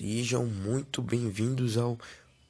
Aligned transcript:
Sejam 0.00 0.46
muito 0.46 1.02
bem-vindos 1.02 1.76
ao 1.76 2.00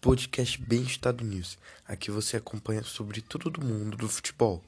podcast 0.00 0.56
Bem 0.62 0.82
Estado 0.82 1.24
News. 1.24 1.58
Aqui 1.84 2.08
você 2.08 2.36
acompanha 2.36 2.84
sobre 2.84 3.20
tudo 3.20 3.50
do 3.50 3.60
mundo 3.60 3.96
do 3.96 4.08
futebol. 4.08 4.62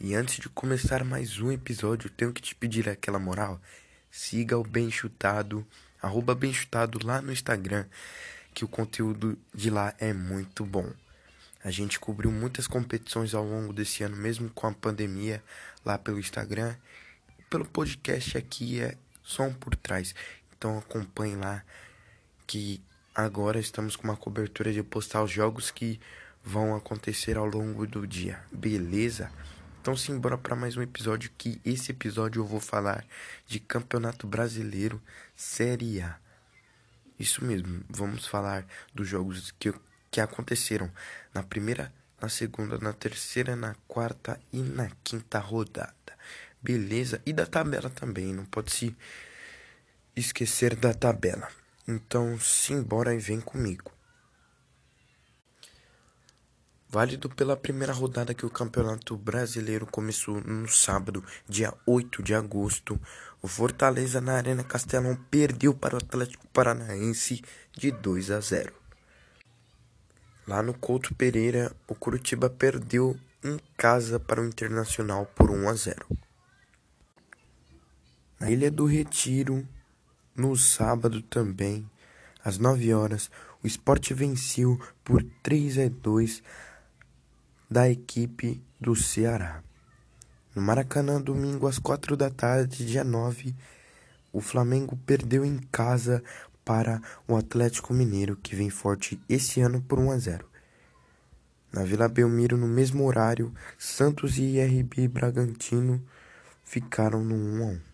E 0.00 0.14
antes 0.14 0.36
de 0.36 0.48
começar 0.48 1.02
mais 1.02 1.40
um 1.40 1.50
episódio, 1.50 2.08
tenho 2.08 2.32
que 2.32 2.40
te 2.40 2.54
pedir 2.54 2.88
aquela 2.88 3.18
moral. 3.18 3.60
Siga 4.08 4.56
o 4.56 4.62
Bem 4.62 4.88
Chutado, 4.88 5.66
arroba 6.00 6.32
Bem 6.32 6.54
Chutado 6.54 7.04
lá 7.04 7.20
no 7.20 7.32
Instagram, 7.32 7.86
que 8.54 8.64
o 8.64 8.68
conteúdo 8.68 9.36
de 9.52 9.68
lá 9.68 9.92
é 9.98 10.12
muito 10.12 10.64
bom. 10.64 10.92
A 11.64 11.72
gente 11.72 11.98
cobriu 11.98 12.30
muitas 12.30 12.68
competições 12.68 13.34
ao 13.34 13.44
longo 13.44 13.72
desse 13.72 14.04
ano, 14.04 14.16
mesmo 14.16 14.48
com 14.50 14.68
a 14.68 14.72
pandemia, 14.72 15.42
lá 15.84 15.98
pelo 15.98 16.20
Instagram. 16.20 16.76
Pelo 17.50 17.64
podcast 17.64 18.38
aqui 18.38 18.80
é 18.80 18.96
só 19.24 19.42
um 19.42 19.52
por 19.52 19.74
trás. 19.74 20.14
Então 20.56 20.78
acompanhe 20.78 21.36
lá 21.36 21.62
que 22.46 22.80
agora 23.14 23.58
estamos 23.58 23.96
com 23.96 24.04
uma 24.04 24.16
cobertura 24.16 24.72
de 24.72 24.82
postar 24.82 25.22
os 25.22 25.30
jogos 25.30 25.70
que 25.70 26.00
vão 26.42 26.74
acontecer 26.74 27.36
ao 27.36 27.46
longo 27.46 27.86
do 27.86 28.06
dia. 28.06 28.40
Beleza? 28.52 29.30
Então 29.80 29.96
simbora 29.96 30.38
para 30.38 30.56
mais 30.56 30.76
um 30.76 30.82
episódio 30.82 31.30
que 31.36 31.60
esse 31.64 31.90
episódio 31.92 32.40
eu 32.40 32.46
vou 32.46 32.60
falar 32.60 33.04
de 33.46 33.60
Campeonato 33.60 34.26
Brasileiro 34.26 35.00
Série 35.36 36.00
A. 36.00 36.16
Isso 37.18 37.44
mesmo, 37.44 37.82
vamos 37.88 38.26
falar 38.26 38.66
dos 38.94 39.06
jogos 39.06 39.52
que, 39.58 39.72
que 40.10 40.20
aconteceram 40.20 40.90
na 41.32 41.42
primeira, 41.42 41.92
na 42.20 42.28
segunda, 42.28 42.78
na 42.78 42.92
terceira, 42.92 43.54
na 43.54 43.76
quarta 43.86 44.40
e 44.52 44.62
na 44.62 44.90
quinta 45.02 45.38
rodada. 45.38 45.94
Beleza? 46.62 47.20
E 47.26 47.32
da 47.32 47.44
tabela 47.44 47.90
também, 47.90 48.32
não 48.32 48.46
pode 48.46 48.72
se 48.72 48.96
esquecer 50.16 50.76
da 50.76 50.94
tabela. 50.94 51.48
Então, 51.86 52.38
simbora 52.38 53.14
e 53.14 53.18
vem 53.18 53.40
comigo. 53.40 53.92
Válido 56.88 57.28
pela 57.28 57.56
primeira 57.56 57.92
rodada 57.92 58.32
que 58.32 58.46
o 58.46 58.50
Campeonato 58.50 59.16
Brasileiro 59.16 59.84
começou 59.84 60.40
no 60.40 60.68
sábado, 60.68 61.24
dia 61.48 61.74
8 61.84 62.22
de 62.22 62.34
agosto, 62.34 63.00
o 63.42 63.48
Fortaleza 63.48 64.20
na 64.20 64.34
Arena 64.34 64.62
Castelão 64.62 65.16
perdeu 65.28 65.74
para 65.74 65.96
o 65.96 65.98
Atlético 65.98 66.46
Paranaense 66.48 67.42
de 67.72 67.90
2 67.90 68.30
a 68.30 68.40
0. 68.40 68.72
Lá 70.46 70.62
no 70.62 70.72
Couto 70.72 71.14
Pereira, 71.14 71.74
o 71.88 71.94
Curitiba 71.94 72.48
perdeu 72.48 73.18
em 73.42 73.58
casa 73.76 74.20
para 74.20 74.40
o 74.40 74.46
Internacional 74.46 75.26
por 75.34 75.50
1 75.50 75.68
a 75.68 75.74
0. 75.74 76.06
Na 78.38 78.50
Ilha 78.50 78.70
do 78.70 78.86
Retiro, 78.86 79.66
no 80.36 80.56
sábado 80.56 81.22
também, 81.22 81.88
às 82.44 82.58
9 82.58 82.92
horas, 82.92 83.30
o 83.62 83.66
Sport 83.66 84.12
venceu 84.12 84.78
por 85.02 85.22
3 85.42 85.78
a 85.78 85.88
2 85.88 86.42
da 87.70 87.88
equipe 87.88 88.62
do 88.80 88.94
Ceará. 88.94 89.62
No 90.54 90.62
Maracanã, 90.62 91.20
domingo 91.20 91.66
às 91.66 91.78
4 91.78 92.16
da 92.16 92.30
tarde, 92.30 92.84
dia 92.84 93.02
9, 93.02 93.54
o 94.32 94.40
Flamengo 94.40 94.96
perdeu 95.06 95.44
em 95.44 95.58
casa 95.72 96.22
para 96.64 97.00
o 97.26 97.36
Atlético 97.36 97.92
Mineiro, 97.92 98.36
que 98.36 98.56
vem 98.56 98.70
forte 98.70 99.20
esse 99.28 99.60
ano 99.60 99.80
por 99.80 99.98
1 99.98 100.10
a 100.10 100.18
0. 100.18 100.46
Na 101.72 101.82
Vila 101.82 102.08
Belmiro, 102.08 102.56
no 102.56 102.68
mesmo 102.68 103.04
horário, 103.04 103.52
Santos 103.76 104.38
e 104.38 104.42
IRB 104.42 105.08
Bragantino 105.08 106.00
ficaram 106.62 107.24
no 107.24 107.34
1 107.34 107.62
a 107.62 107.66
1. 107.72 107.93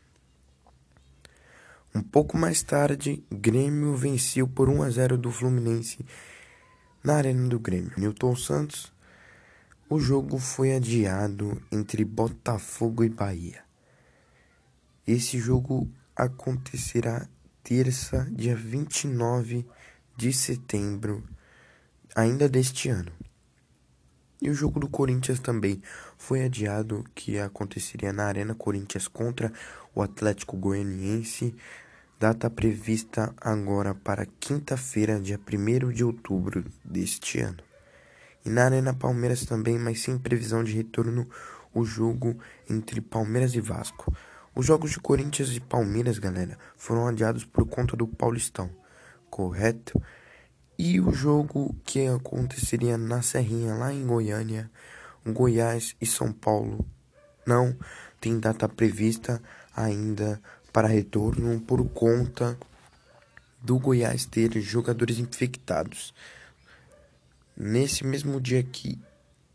Um 1.93 2.03
pouco 2.03 2.39
mais 2.39 2.63
tarde, 2.63 3.25
Grêmio 3.33 3.97
venceu 3.97 4.47
por 4.47 4.69
1 4.69 4.83
a 4.83 4.91
0 4.91 5.19
do 5.19 5.31
Fluminense 5.31 6.05
na 7.03 7.15
Arena 7.15 7.49
do 7.49 7.59
Grêmio. 7.59 7.93
Newton 7.97 8.37
Santos. 8.37 8.93
O 9.89 9.99
jogo 9.99 10.39
foi 10.39 10.77
adiado 10.77 11.61
entre 11.73 12.05
Botafogo 12.05 13.03
e 13.03 13.09
Bahia. 13.09 13.65
Esse 15.05 15.41
jogo 15.41 15.91
acontecerá 16.15 17.29
terça, 17.65 18.29
dia 18.31 18.55
29 18.55 19.67
de 20.17 20.33
setembro, 20.33 21.25
ainda 22.15 22.49
deste 22.49 22.89
ano. 22.89 23.11
E 24.43 24.49
o 24.49 24.55
jogo 24.55 24.81
do 24.81 24.89
Corinthians 24.89 25.39
também 25.39 25.83
foi 26.17 26.45
adiado, 26.45 27.05
que 27.15 27.39
aconteceria 27.39 28.13
na 28.13 28.25
Arena 28.25 28.55
Corinthians 28.55 29.07
contra 29.07 29.53
o 29.95 30.01
Atlético 30.01 30.57
Goianiense, 30.57 31.55
data 32.19 32.49
prevista 32.49 33.35
agora 33.39 33.95
para 33.95 34.27
quinta-feira, 34.39 35.21
dia 35.21 35.39
1 35.39 35.91
de 35.91 36.03
outubro 36.03 36.65
deste 36.83 37.41
ano. 37.41 37.63
E 38.43 38.49
na 38.49 38.65
Arena 38.65 38.95
Palmeiras 38.95 39.45
também, 39.45 39.79
mas 39.79 40.01
sem 40.01 40.19
previsão 40.19 40.65
de 40.65 40.73
retorno, 40.73 41.29
o 41.75 41.85
jogo 41.85 42.39
entre 42.69 43.01
Palmeiras 43.03 43.55
e 43.55 43.61
Vasco. 43.61 44.11
Os 44.55 44.65
jogos 44.65 44.91
de 44.91 45.01
Corinthians 45.01 45.55
e 45.55 45.61
Palmeiras, 45.61 46.19
galera, 46.19 46.59
foram 46.77 47.07
adiados 47.07 47.45
por 47.45 47.67
conta 47.67 47.95
do 47.95 48.07
Paulistão, 48.07 48.71
correto? 49.29 50.01
E 50.83 50.99
o 50.99 51.13
jogo 51.13 51.77
que 51.85 52.07
aconteceria 52.07 52.97
na 52.97 53.21
Serrinha, 53.21 53.75
lá 53.75 53.93
em 53.93 54.07
Goiânia, 54.07 54.71
Goiás 55.27 55.95
e 56.01 56.07
São 56.07 56.33
Paulo, 56.33 56.89
não 57.47 57.77
tem 58.19 58.41
data 58.41 58.67
prevista 58.67 59.43
ainda 59.77 60.41
para 60.73 60.89
retorno 60.89 61.61
por 61.61 61.87
conta 61.91 62.59
do 63.61 63.79
Goiás 63.79 64.25
ter 64.25 64.59
jogadores 64.59 65.19
infectados. 65.19 66.15
Nesse 67.55 68.03
mesmo 68.03 68.41
dia 68.41 68.63
que 68.63 68.99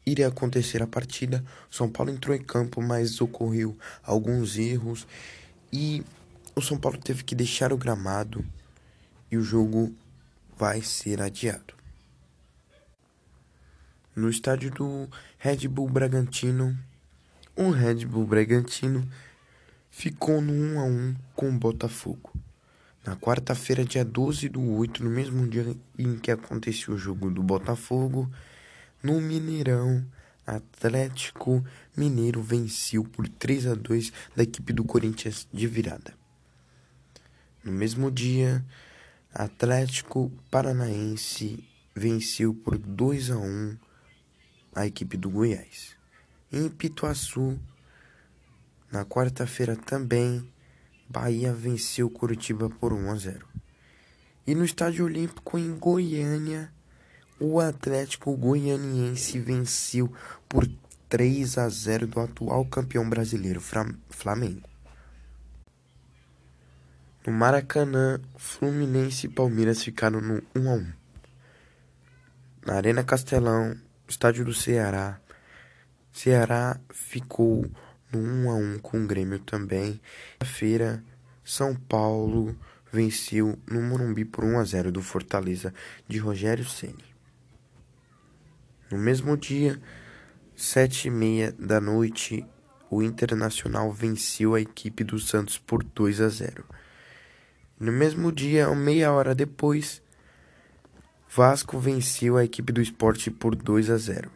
iria 0.05 0.27
acontecer 0.27 0.83
a 0.83 0.87
partida, 0.87 1.43
São 1.71 1.89
Paulo 1.89 2.11
entrou 2.11 2.35
em 2.35 2.43
campo, 2.43 2.83
mas 2.83 3.19
ocorreu 3.19 3.75
alguns 4.03 4.59
erros 4.59 5.07
e 5.73 6.03
o 6.55 6.61
São 6.61 6.77
Paulo 6.77 6.99
teve 6.99 7.23
que 7.23 7.33
deixar 7.33 7.73
o 7.73 7.77
gramado 7.77 8.45
e 9.31 9.37
o 9.37 9.41
jogo 9.41 9.91
vai 10.57 10.81
ser 10.81 11.21
adiado. 11.21 11.73
No 14.15 14.29
estádio 14.29 14.71
do 14.71 15.09
Red 15.37 15.67
Bull 15.67 15.89
Bragantino, 15.89 16.77
o 17.55 17.69
Red 17.69 18.05
Bull 18.05 18.25
Bragantino 18.25 19.07
ficou 19.91 20.41
no 20.41 20.53
1 20.53 20.79
a 20.79 20.83
1 20.83 21.15
com 21.35 21.49
o 21.49 21.59
Botafogo. 21.59 22.31
Na 23.05 23.15
quarta-feira, 23.15 23.83
dia 23.83 24.03
12 24.03 24.49
do 24.49 24.61
8, 24.61 25.03
no 25.03 25.09
mesmo 25.09 25.47
dia 25.47 25.75
em 25.97 26.17
que 26.17 26.31
aconteceu 26.31 26.93
o 26.93 26.97
jogo 26.97 27.29
do 27.29 27.43
Botafogo, 27.43 28.31
no 29.03 29.21
Mineirão, 29.21 30.05
Atlético 30.45 31.65
Mineiro 31.95 32.41
venceu 32.41 33.03
por 33.03 33.27
3 33.27 33.67
a 33.67 33.75
2 33.75 34.13
da 34.35 34.43
equipe 34.43 34.71
do 34.73 34.83
Corinthians 34.83 35.47
de 35.51 35.67
virada. 35.67 36.13
No 37.63 37.71
mesmo 37.71 38.11
dia, 38.11 38.63
Atlético 39.37 40.31
Paranaense 40.49 41.61
venceu 41.93 42.53
por 42.53 42.77
2 42.77 43.31
a 43.31 43.37
1 43.37 43.77
a 44.73 44.87
equipe 44.87 45.17
do 45.17 45.29
Goiás. 45.29 45.97
Em 46.49 46.69
Pituaçu, 46.69 47.59
na 48.89 49.03
quarta-feira 49.03 49.75
também, 49.75 50.49
Bahia 51.09 51.53
venceu 51.53 52.09
Curitiba 52.09 52.69
por 52.69 52.93
1 52.93 53.11
a 53.11 53.15
0. 53.17 53.45
E 54.47 54.55
no 54.55 54.63
Estádio 54.63 55.03
Olímpico 55.03 55.57
em 55.57 55.77
Goiânia, 55.77 56.71
o 57.37 57.59
Atlético 57.59 58.37
Goianiense 58.37 59.37
venceu 59.37 60.13
por 60.47 60.65
3 61.09 61.57
a 61.57 61.67
0 61.67 62.07
do 62.07 62.21
atual 62.21 62.63
campeão 62.63 63.09
brasileiro 63.09 63.59
Flamengo. 64.09 64.74
No 67.25 67.33
Maracanã, 67.33 68.19
Fluminense 68.37 69.25
e 69.25 69.29
Palmeiras 69.29 69.83
ficaram 69.83 70.21
no 70.21 70.43
1 70.55 70.69
a 70.69 70.73
1. 70.73 70.93
Na 72.67 72.73
Arena 72.75 73.03
Castelão, 73.03 73.75
estádio 74.07 74.45
do 74.45 74.53
Ceará, 74.53 75.19
Ceará 76.11 76.79
ficou 76.91 77.65
no 78.13 78.19
1 78.19 78.51
a 78.51 78.53
1 78.53 78.79
com 78.79 79.03
o 79.03 79.07
Grêmio 79.07 79.39
também. 79.39 79.99
Na 80.39 80.45
feira, 80.45 81.03
São 81.43 81.75
Paulo 81.75 82.55
venceu 82.93 83.57
no 83.67 83.81
Morumbi 83.81 84.23
por 84.23 84.43
1 84.43 84.59
a 84.59 84.63
0 84.63 84.91
do 84.91 85.01
Fortaleza 85.01 85.73
de 86.07 86.19
Rogério 86.19 86.63
Ceni. 86.63 87.15
No 88.91 88.99
mesmo 88.99 89.35
dia, 89.35 89.81
sete 90.55 91.07
e 91.07 91.11
meia 91.11 91.51
da 91.57 91.81
noite, 91.81 92.45
o 92.87 93.01
Internacional 93.01 93.91
venceu 93.91 94.53
a 94.53 94.61
equipe 94.61 95.03
do 95.03 95.17
Santos 95.17 95.57
por 95.57 95.83
2 95.83 96.21
a 96.21 96.29
0. 96.29 96.84
No 97.77 97.91
mesmo 97.91 98.31
dia, 98.31 98.73
meia 98.73 99.11
hora 99.11 99.35
depois, 99.35 100.01
Vasco 101.29 101.77
venceu 101.77 102.37
a 102.37 102.45
equipe 102.45 102.71
do 102.71 102.81
esporte 102.81 103.29
por 103.29 103.53
2 103.53 103.89
a 103.89 103.97
0. 103.97 104.31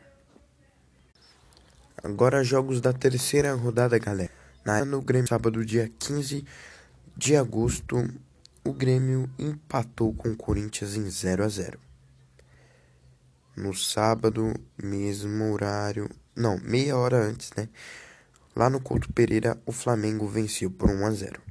Agora 2.04 2.44
jogos 2.44 2.82
da 2.82 2.92
terceira 2.92 3.54
rodada, 3.54 3.98
galera. 3.98 4.32
Na 4.66 4.84
no 4.84 5.02
Grêmio, 5.02 5.30
sábado, 5.30 5.66
dia 5.66 5.90
15 6.00 6.44
de 7.16 7.38
agosto, 7.38 8.06
o 8.62 8.74
Grêmio 8.74 9.30
empatou 9.40 10.14
com 10.14 10.32
o 10.32 10.36
Corinthians 10.36 10.96
em 10.96 11.10
0 11.10 11.46
a 11.46 11.48
0. 11.48 11.80
No 13.56 13.74
sábado, 13.74 14.54
mesmo 14.82 15.54
horário, 15.54 16.10
não, 16.36 16.60
meia 16.60 16.98
hora 16.98 17.18
antes, 17.18 17.52
né? 17.56 17.70
Lá 18.54 18.70
no 18.70 18.82
Couto 18.82 19.12
Pereira, 19.14 19.58
o 19.66 19.72
Flamengo 19.72 20.28
venceu 20.28 20.70
por 20.70 20.90
1 20.90 21.06
a 21.06 21.12
0. 21.12 21.49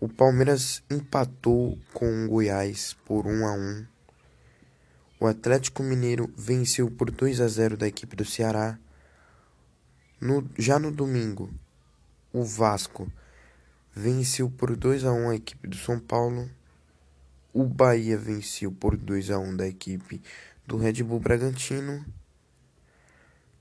O 0.00 0.08
Palmeiras 0.08 0.82
empatou 0.90 1.78
com 1.92 2.24
o 2.24 2.28
Goiás 2.30 2.96
por 3.04 3.26
1 3.26 3.46
a 3.46 3.52
1. 3.52 3.86
O 5.20 5.26
Atlético 5.26 5.82
Mineiro 5.82 6.32
venceu 6.34 6.90
por 6.90 7.10
2 7.10 7.38
a 7.38 7.46
0 7.46 7.76
da 7.76 7.86
equipe 7.86 8.16
do 8.16 8.24
Ceará. 8.24 8.78
No, 10.18 10.48
já 10.58 10.78
no 10.78 10.90
domingo, 10.90 11.52
o 12.32 12.42
Vasco 12.42 13.12
venceu 13.94 14.48
por 14.48 14.74
2 14.74 15.04
a 15.04 15.12
1 15.12 15.28
a 15.28 15.34
equipe 15.36 15.68
do 15.68 15.76
São 15.76 16.00
Paulo. 16.00 16.48
O 17.52 17.64
Bahia 17.64 18.16
venceu 18.16 18.72
por 18.72 18.96
2 18.96 19.30
a 19.30 19.38
1 19.38 19.54
da 19.54 19.68
equipe 19.68 20.22
do 20.66 20.78
Red 20.78 21.02
Bull 21.02 21.20
Bragantino. 21.20 22.02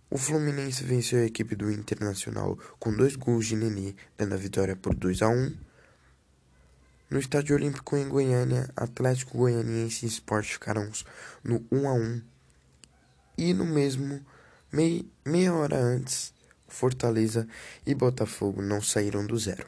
O 0.09 0.17
Fluminense 0.17 0.85
venceu 0.85 1.19
a 1.19 1.25
equipe 1.25 1.53
do 1.53 1.69
Internacional 1.69 2.57
com 2.79 2.95
dois 2.95 3.17
gols 3.17 3.45
de 3.45 3.57
Nenê, 3.57 3.93
dando 4.17 4.35
a 4.35 4.37
vitória 4.37 4.77
por 4.77 4.95
2 4.95 5.21
a 5.21 5.27
1. 5.27 5.68
No 7.09 7.17
Estádio 7.17 7.55
Olímpico 7.55 7.97
em 7.97 8.07
Goiânia, 8.07 8.69
Atlético 8.75 9.39
Goianiense 9.39 10.05
e 10.05 10.09
Sport 10.09 10.45
ficaram 10.45 10.87
no 11.43 11.65
1 11.71 11.89
a 11.89 11.93
1 11.93 12.21
e 13.35 13.51
no 13.51 13.65
mesmo 13.65 14.23
mei, 14.71 15.11
meia 15.25 15.51
hora 15.51 15.75
antes, 15.75 16.31
Fortaleza 16.67 17.47
e 17.83 17.95
Botafogo 17.95 18.61
não 18.61 18.79
saíram 18.79 19.25
do 19.25 19.39
zero. 19.39 19.65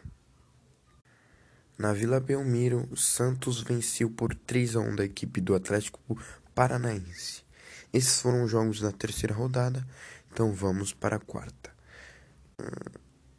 Na 1.80 1.94
Vila 1.94 2.20
Belmiro, 2.20 2.96
Santos 2.96 3.64
venceu 3.64 4.08
por 4.12 4.36
3 4.36 4.76
a 4.76 4.80
1 4.82 4.98
da 4.98 5.06
equipe 5.06 5.42
do 5.42 5.56
Atlético 5.56 6.00
Paranaense. 6.54 7.44
Esses 7.92 8.22
foram 8.22 8.44
os 8.44 8.52
jogos 8.52 8.80
da 8.80 8.92
terceira 8.92 9.34
rodada, 9.34 9.84
então 10.32 10.54
vamos 10.54 10.94
para 10.94 11.16
a 11.16 11.20
quarta. 11.20 11.72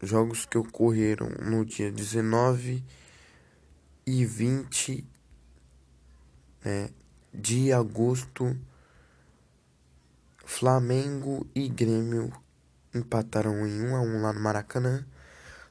Jogos 0.03 0.45
que 0.45 0.59
ocorreram 0.59 1.29
no 1.41 1.65
dia 1.65 1.93
19 1.93 2.83
e 4.07 4.25
20 4.25 5.07
né, 6.65 6.91
de 7.33 7.73
agosto, 7.73 8.57
Flamengo 10.45 11.47
e 11.55 11.69
Grêmio 11.69 12.33
empataram 12.95 13.67
em 13.67 13.81
1 13.81 13.97
a 13.97 14.01
1 14.01 14.23
lá 14.23 14.33
no 14.33 14.41
Maracanã. 14.41 15.07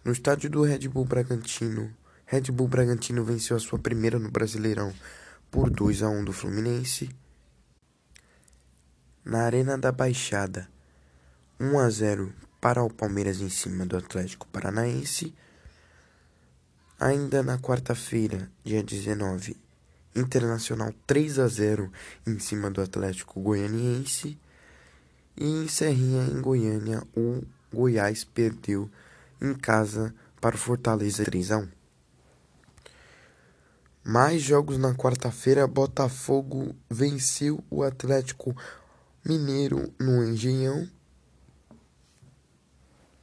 No 0.03 0.11
estádio 0.11 0.49
do 0.49 0.63
Red 0.63 0.87
Bull 0.87 1.05
Bragantino, 1.05 1.93
Red 2.25 2.51
Bull 2.51 2.67
Bragantino 2.67 3.23
venceu 3.23 3.55
a 3.55 3.59
sua 3.59 3.77
primeira 3.77 4.17
no 4.17 4.31
Brasileirão 4.31 4.93
por 5.51 5.69
2 5.69 6.01
a 6.01 6.09
1 6.09 6.23
do 6.23 6.33
Fluminense. 6.33 7.09
Na 9.23 9.43
Arena 9.43 9.77
da 9.77 9.91
Baixada, 9.91 10.67
1 11.59 11.77
a 11.77 11.89
0 11.89 12.33
para 12.59 12.81
o 12.81 12.89
Palmeiras 12.89 13.39
em 13.41 13.49
cima 13.49 13.85
do 13.85 13.97
Atlético 13.97 14.47
Paranaense. 14.47 15.35
Ainda 17.03 17.41
na 17.41 17.57
quarta-feira, 17.57 18.47
dia 18.63 18.83
19, 18.83 19.57
Internacional 20.15 20.93
3 21.07 21.39
a 21.39 21.47
0 21.47 21.91
em 22.27 22.37
cima 22.37 22.69
do 22.69 22.79
Atlético 22.79 23.41
Goianiense. 23.41 24.37
E 25.35 25.43
em 25.43 25.67
Serrinha, 25.67 26.25
em 26.25 26.39
Goiânia, 26.39 27.01
o 27.17 27.41
Goiás 27.73 28.23
perdeu 28.23 28.87
em 29.41 29.55
casa 29.55 30.13
para 30.39 30.55
o 30.55 30.59
Fortaleza 30.59 31.25
3 31.25 31.51
a 31.53 31.57
1. 31.57 31.67
Mais 34.03 34.39
jogos 34.39 34.77
na 34.77 34.93
quarta-feira, 34.93 35.65
Botafogo 35.65 36.75
venceu 36.87 37.63
o 37.71 37.81
Atlético 37.81 38.55
Mineiro 39.25 39.91
no 39.99 40.23
Engenhão. 40.23 40.87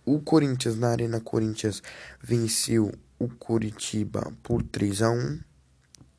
O 0.04 0.20
Corinthians 0.20 0.76
na 0.76 0.88
Arena 0.88 1.20
Corinthians 1.20 1.80
venceu 2.20 2.92
o 3.18 3.28
Curitiba 3.28 4.32
por 4.42 4.62
3 4.62 5.02
a 5.02 5.10
1. 5.10 5.40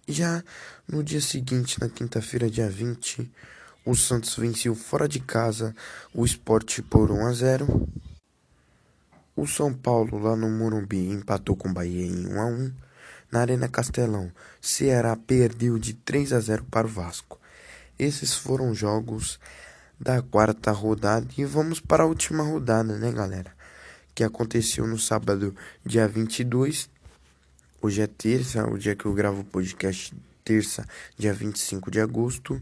Já 0.07 0.43
no 0.87 1.03
dia 1.03 1.21
seguinte, 1.21 1.79
na 1.79 1.87
quinta-feira, 1.87 2.49
dia 2.49 2.69
20, 2.69 3.31
o 3.85 3.95
Santos 3.95 4.35
venceu 4.35 4.75
fora 4.75 5.07
de 5.07 5.19
casa 5.19 5.75
o 6.13 6.25
Sport 6.25 6.81
por 6.89 7.11
1 7.11 7.27
a 7.27 7.33
0. 7.33 7.89
O 9.35 9.47
São 9.47 9.73
Paulo, 9.73 10.19
lá 10.19 10.35
no 10.35 10.49
Morumbi, 10.49 11.09
empatou 11.09 11.55
com 11.55 11.69
o 11.69 11.73
Bahia 11.73 12.05
em 12.05 12.27
1 12.27 12.41
a 12.41 12.45
1. 12.45 12.73
Na 13.31 13.41
Arena 13.41 13.69
Castelão, 13.69 14.31
Ceará 14.59 15.15
perdeu 15.15 15.77
de 15.77 15.93
3 15.93 16.33
a 16.33 16.39
0 16.39 16.65
para 16.65 16.87
o 16.87 16.89
Vasco. 16.89 17.39
Esses 17.97 18.33
foram 18.33 18.73
jogos 18.73 19.39
da 19.99 20.21
quarta 20.21 20.71
rodada 20.71 21.27
e 21.37 21.45
vamos 21.45 21.79
para 21.79 22.03
a 22.03 22.07
última 22.07 22.43
rodada, 22.43 22.97
né, 22.97 23.11
galera? 23.11 23.58
Que 24.19 24.23
aconteceu 24.25 24.85
no 24.85 24.99
sábado, 24.99 25.55
dia 25.85 26.05
22. 26.05 26.89
Hoje 27.81 28.01
é 28.01 28.07
terça, 28.07 28.69
o 28.69 28.77
dia 28.77 28.93
que 28.93 29.05
eu 29.05 29.13
gravo 29.13 29.39
o 29.39 29.45
podcast, 29.45 30.13
terça, 30.43 30.85
dia 31.17 31.31
25 31.33 31.89
de 31.89 32.01
agosto. 32.01 32.61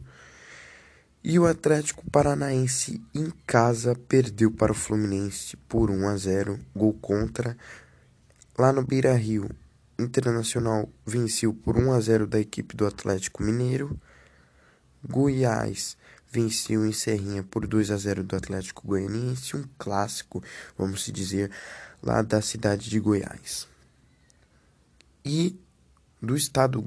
E 1.24 1.40
o 1.40 1.48
Atlético 1.48 2.08
Paranaense 2.12 3.02
em 3.12 3.34
casa 3.48 3.96
perdeu 4.08 4.52
para 4.52 4.72
o 4.72 4.76
Fluminense 4.76 5.58
por 5.68 5.90
1 5.90 6.08
a 6.08 6.16
0, 6.16 6.60
gol 6.76 6.94
contra. 6.94 7.58
Lá 8.56 8.72
no 8.72 8.86
Beira-Rio, 8.86 9.50
Internacional 9.98 10.88
venceu 11.04 11.56
por 11.56 11.76
1 11.76 11.92
a 11.92 12.00
0 12.00 12.28
da 12.28 12.40
equipe 12.40 12.76
do 12.76 12.86
Atlético 12.86 13.42
Mineiro. 13.42 14.00
Goiás 15.04 15.98
venceu 16.32 16.86
em 16.86 16.92
Serrinha 16.92 17.44
por 17.44 17.66
2 17.66 17.92
a 17.92 17.98
0 17.98 18.24
do 18.24 18.36
Atlético 18.36 18.86
Goianiense, 18.86 19.56
um 19.56 19.64
clássico, 19.78 20.44
vamos 20.78 21.04
se 21.04 21.12
dizer, 21.12 21.52
lá 22.02 22.22
da 22.22 22.42
cidade 22.42 22.90
de 22.90 23.00
Goiás. 23.00 23.68
E 25.24 25.60
do 26.22 26.36
estado 26.36 26.84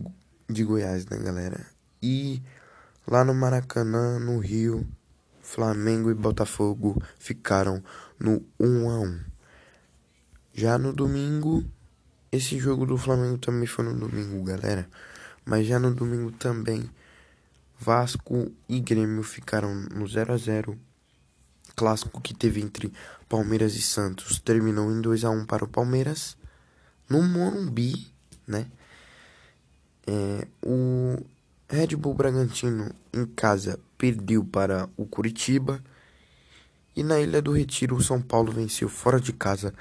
de 0.48 0.64
Goiás, 0.64 1.06
né, 1.06 1.18
galera? 1.18 1.66
E 2.02 2.42
lá 3.06 3.24
no 3.24 3.34
Maracanã, 3.34 4.18
no 4.18 4.38
Rio, 4.38 4.86
Flamengo 5.42 6.10
e 6.10 6.14
Botafogo 6.14 7.02
ficaram 7.18 7.82
no 8.18 8.44
1 8.58 8.90
a 8.90 9.00
1. 9.00 9.20
Já 10.52 10.78
no 10.78 10.92
domingo, 10.92 11.64
esse 12.30 12.58
jogo 12.58 12.86
do 12.86 12.96
Flamengo 12.96 13.38
também 13.38 13.66
foi 13.66 13.84
no 13.84 13.94
domingo, 13.94 14.44
galera. 14.44 14.88
Mas 15.44 15.66
já 15.66 15.78
no 15.78 15.92
domingo 15.92 16.30
também 16.32 16.88
Vasco 17.82 18.52
e 18.68 18.78
Grêmio 18.78 19.22
ficaram 19.22 19.74
no 19.74 20.06
0 20.06 20.34
a 20.34 20.36
0 20.36 20.78
Clássico 21.74 22.20
que 22.20 22.34
teve 22.34 22.60
entre 22.60 22.92
Palmeiras 23.26 23.74
e 23.74 23.80
Santos 23.80 24.38
terminou 24.38 24.92
em 24.92 25.00
2 25.00 25.24
a 25.24 25.30
1 25.30 25.46
para 25.46 25.64
o 25.64 25.68
Palmeiras. 25.68 26.36
No 27.08 27.22
Morumbi, 27.22 28.12
né? 28.46 28.66
É, 30.06 30.46
o 30.62 31.24
Red 31.70 31.96
Bull 31.96 32.12
Bragantino 32.12 32.90
em 33.14 33.24
casa 33.24 33.80
perdeu 33.96 34.44
para 34.44 34.86
o 34.94 35.06
Curitiba. 35.06 35.82
E 36.94 37.02
na 37.02 37.18
Ilha 37.18 37.40
do 37.40 37.52
Retiro, 37.52 37.96
o 37.96 38.02
São 38.02 38.20
Paulo 38.20 38.52
venceu 38.52 38.90
fora 38.90 39.18
de 39.18 39.32
casa 39.32 39.72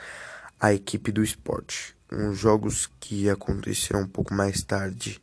a 0.58 0.74
equipe 0.74 1.12
do 1.12 1.22
esporte. 1.22 1.98
Uns 2.10 2.38
jogos 2.38 2.89
que 2.98 3.29
aconteceram 3.29 4.03
um 4.03 4.08
pouco 4.08 4.34
mais 4.34 4.63
tarde 4.63 5.22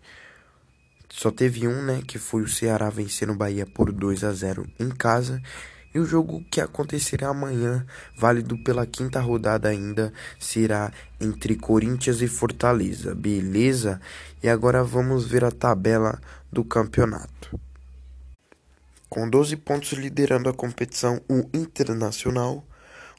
só 1.16 1.30
teve 1.30 1.66
um, 1.66 1.82
né, 1.82 2.02
que 2.06 2.18
foi 2.18 2.42
o 2.42 2.48
Ceará 2.48 2.90
vencendo 2.90 3.32
o 3.32 3.36
Bahia 3.36 3.64
por 3.64 3.90
2 3.90 4.22
a 4.22 4.32
0 4.32 4.66
em 4.78 4.90
casa. 4.90 5.42
E 5.94 5.98
o 5.98 6.04
jogo 6.04 6.44
que 6.50 6.60
acontecerá 6.60 7.28
amanhã, 7.28 7.86
válido 8.18 8.58
pela 8.58 8.84
quinta 8.84 9.18
rodada 9.18 9.70
ainda, 9.70 10.12
será 10.38 10.92
entre 11.18 11.56
Corinthians 11.56 12.20
e 12.20 12.28
Fortaleza, 12.28 13.14
beleza? 13.14 13.98
E 14.42 14.48
agora 14.48 14.84
vamos 14.84 15.26
ver 15.26 15.42
a 15.42 15.50
tabela 15.50 16.20
do 16.52 16.62
campeonato. 16.62 17.58
Com 19.08 19.26
12 19.26 19.56
pontos 19.56 19.92
liderando 19.92 20.50
a 20.50 20.54
competição, 20.54 21.18
o 21.26 21.48
Internacional, 21.54 22.62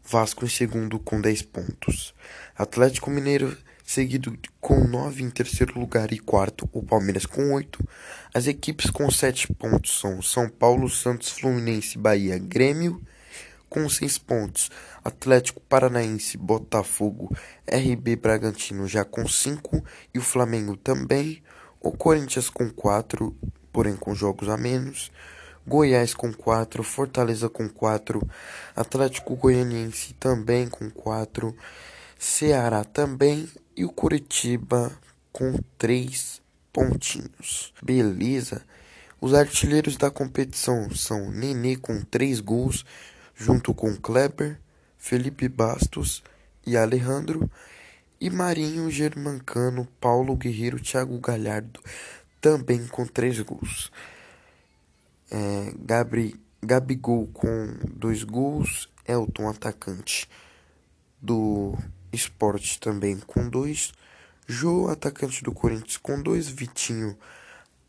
Vasco 0.06 0.46
em 0.46 0.50
segundo 0.50 1.00
com 1.00 1.20
10 1.20 1.42
pontos. 1.42 2.14
Atlético 2.56 3.10
Mineiro 3.10 3.58
seguido 3.88 4.38
com 4.60 4.86
9 4.86 5.24
em 5.24 5.30
terceiro 5.30 5.80
lugar 5.80 6.12
e 6.12 6.20
quarto, 6.20 6.70
o 6.74 6.84
Palmeiras 6.84 7.26
com 7.26 7.54
8. 7.54 7.80
As 8.34 8.46
equipes 8.46 8.92
com 8.92 9.10
7 9.10 9.54
pontos 9.54 9.98
são 9.98 10.22
São 10.22 10.50
Paulo, 10.50 10.90
Santos, 10.90 11.30
Fluminense, 11.30 11.98
Bahia, 11.98 12.38
Grêmio 12.38 13.02
com 13.70 13.88
6 13.88 14.18
pontos, 14.18 14.70
Atlético 15.04 15.62
Paranaense, 15.62 16.38
Botafogo, 16.38 17.34
RB 17.66 18.18
Bragantino 18.18 18.88
já 18.88 19.06
com 19.06 19.26
5 19.26 19.82
e 20.14 20.20
o 20.20 20.22
Flamengo 20.22 20.76
também, 20.76 21.42
o 21.80 21.92
Corinthians 21.92 22.50
com 22.50 22.70
4, 22.70 23.34
porém 23.72 23.96
com 23.96 24.14
jogos 24.14 24.50
a 24.50 24.58
menos. 24.58 25.12
Goiás 25.66 26.14
com 26.14 26.34
4, 26.34 26.84
Fortaleza 26.84 27.50
com 27.50 27.68
4, 27.70 28.22
Atlético 28.76 29.36
Goianiense 29.36 30.14
também 30.14 30.68
com 30.68 30.90
4, 30.90 31.56
Ceará 32.18 32.84
também, 32.84 33.48
e 33.76 33.86
o 33.86 33.90
Curitiba 33.90 34.92
com 35.32 35.54
três 35.78 36.42
pontinhos. 36.74 37.74
Beleza? 37.82 38.64
Os 39.22 39.34
artilheiros 39.34 39.98
da 39.98 40.10
competição 40.10 40.90
são 40.90 41.30
Nenê 41.32 41.76
com 41.76 42.02
três 42.02 42.40
gols, 42.40 42.86
junto 43.36 43.74
com 43.74 43.96
Kleber, 43.96 44.60
Felipe 44.98 45.48
Bastos 45.48 46.24
e 46.66 46.76
Alejandro, 46.76 47.50
e 48.20 48.30
Marinho, 48.30 48.90
Germancano, 48.90 49.88
Paulo 50.02 50.36
Guerreiro, 50.36 50.80
Thiago 50.80 51.20
Galhardo, 51.20 51.80
também 52.42 52.88
com 52.88 53.06
três 53.06 53.40
gols. 53.42 53.92
É, 55.30 55.74
Gabri, 55.80 56.36
Gabigol 56.64 57.28
com 57.28 57.78
dois 57.92 58.24
gols, 58.24 58.90
Elton, 59.08 59.50
atacante 59.50 60.28
do 61.22 61.78
Esporte, 62.18 62.80
também 62.80 63.18
com 63.18 63.48
dois, 63.50 63.94
Jô, 64.46 64.90
atacante 64.90 65.44
do 65.44 65.52
Corinthians, 65.52 65.98
com 65.98 66.22
dois, 66.22 66.48
Vitinho, 66.48 67.18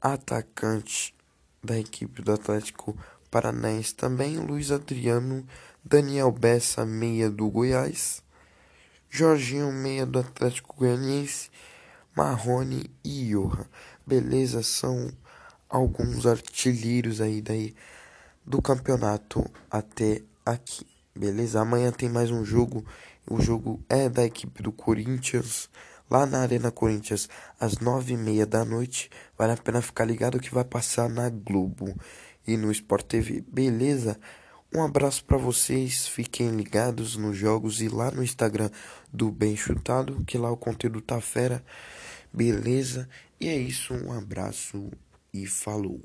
atacante 0.00 1.14
da 1.62 1.78
equipe 1.78 2.20
do 2.20 2.32
Atlético 2.32 2.97
Paranaense 3.30 3.94
também, 3.94 4.38
Luiz 4.38 4.73
Adriano, 4.73 5.47
Daniel 5.85 6.32
Bessa, 6.32 6.85
meia 6.85 7.30
do 7.30 7.49
Goiás, 7.49 8.23
Jorginho, 9.11 9.73
meia 9.73 10.04
do 10.04 10.18
Atlético 10.18 10.76
Goianiense, 10.76 11.50
Marrone 12.14 12.90
e 13.04 13.30
Johan. 13.30 13.64
Beleza, 14.06 14.62
são 14.62 15.11
alguns 15.68 16.26
artilheiros 16.26 17.20
aí 17.20 17.40
daí 17.40 17.75
do 18.44 18.61
campeonato 18.61 19.49
até 19.70 20.23
aqui. 20.44 20.87
Beleza? 21.14 21.61
Amanhã 21.61 21.92
tem 21.92 22.08
mais 22.08 22.30
um 22.30 22.44
jogo. 22.44 22.85
O 23.30 23.40
jogo 23.40 23.85
é 23.88 24.08
da 24.08 24.25
equipe 24.25 24.62
do 24.62 24.73
Corinthians 24.73 25.68
lá 26.11 26.25
na 26.25 26.40
Arena 26.40 26.70
Corinthians, 26.70 27.28
às 27.61 27.78
nove 27.78 28.14
e 28.14 28.16
meia 28.16 28.47
da 28.47 28.64
noite. 28.64 29.11
Vale 29.37 29.52
a 29.52 29.56
pena 29.56 29.82
ficar 29.82 30.04
ligado 30.04 30.40
que 30.40 30.52
vai 30.52 30.64
passar 30.64 31.08
na 31.08 31.28
Globo 31.28 31.94
e 32.47 32.56
no 32.56 32.70
Sport 32.73 33.06
TV. 33.06 33.44
Beleza? 33.47 34.18
Um 34.75 34.82
abraço 34.82 35.25
para 35.25 35.37
vocês, 35.37 36.06
fiquem 36.06 36.50
ligados 36.50 37.16
nos 37.16 37.37
jogos 37.37 37.80
e 37.80 37.88
lá 37.88 38.11
no 38.11 38.23
Instagram 38.23 38.70
do 39.12 39.30
Bem 39.30 39.56
Chutado, 39.56 40.25
que 40.26 40.37
lá 40.37 40.50
o 40.50 40.56
conteúdo 40.56 41.00
tá 41.00 41.20
fera. 41.20 41.64
Beleza? 42.32 43.08
E 43.40 43.49
é 43.49 43.56
isso, 43.56 43.94
um 43.94 44.12
abraço 44.12 44.90
e 45.32 45.47
falou. 45.47 46.02